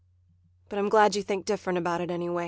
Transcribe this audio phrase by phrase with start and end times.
[0.69, 2.39] But I'm glad you think different about it, anyway.